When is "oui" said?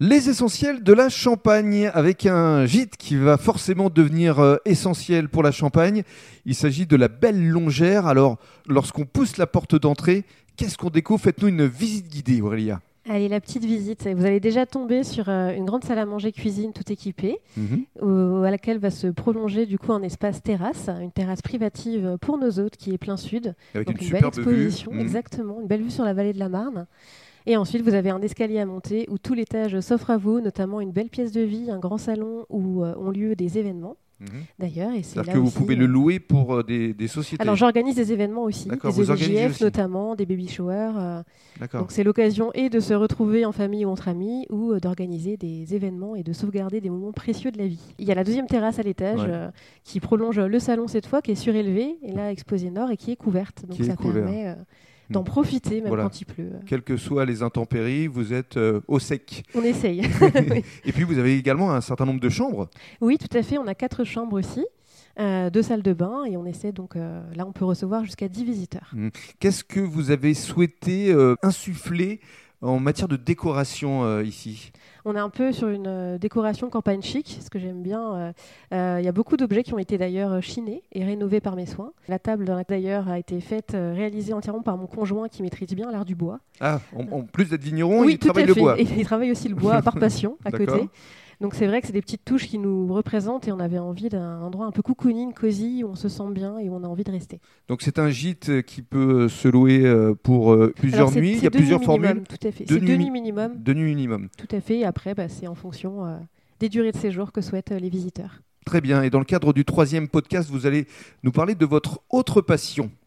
63.00-63.18, 88.04-88.14